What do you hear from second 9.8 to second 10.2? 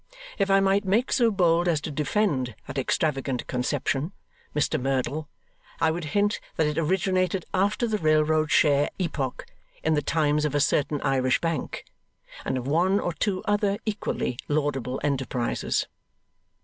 in the